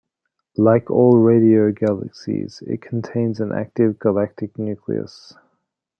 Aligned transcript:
Like 0.57 0.89
all 0.89 1.19
radio 1.19 1.71
galaxies, 1.71 2.63
it 2.65 2.81
contains 2.81 3.39
an 3.39 3.51
active 3.51 3.99
galactic 3.99 4.57
nucleus. 4.57 5.35